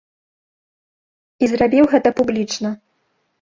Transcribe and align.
І 1.43 1.49
зрабіў 1.51 1.85
гэта 1.93 2.09
публічна. 2.21 2.73